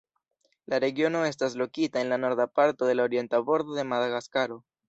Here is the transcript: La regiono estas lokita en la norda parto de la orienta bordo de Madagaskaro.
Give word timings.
La 0.71 0.79
regiono 0.83 1.21
estas 1.33 1.57
lokita 1.63 2.03
en 2.05 2.11
la 2.13 2.19
norda 2.23 2.49
parto 2.61 2.91
de 2.91 2.99
la 2.99 3.07
orienta 3.11 3.45
bordo 3.51 3.81
de 3.81 3.89
Madagaskaro. 3.95 4.63